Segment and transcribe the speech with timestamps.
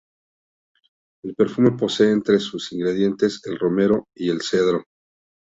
[1.23, 4.83] El perfume posee entre sus ingredientes el romero y el cedro.